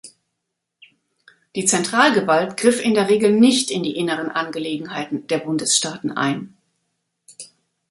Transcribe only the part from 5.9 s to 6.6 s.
ein.